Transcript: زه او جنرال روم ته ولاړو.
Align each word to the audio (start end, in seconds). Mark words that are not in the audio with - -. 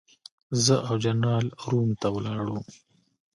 زه 0.63 0.75
او 0.87 0.95
جنرال 1.03 1.45
روم 1.71 1.89
ته 2.01 2.07
ولاړو. 2.15 2.57